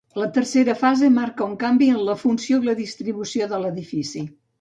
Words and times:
La 0.19 0.27
tercera 0.35 0.73
fase 0.77 1.09
marca 1.17 1.45
un 1.49 1.53
canvi 1.63 1.89
en 1.95 1.99
la 2.07 2.15
funció 2.21 2.59
i 2.63 2.67
la 2.71 2.75
distribució 2.81 3.51
de 3.53 3.61
l'edifici. 3.65 4.25